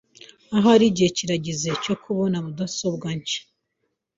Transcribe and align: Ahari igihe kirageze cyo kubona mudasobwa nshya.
Ahari 0.57 0.83
igihe 0.87 1.09
kirageze 1.17 1.69
cyo 1.83 1.95
kubona 2.03 2.37
mudasobwa 2.45 3.07
nshya. 3.17 3.41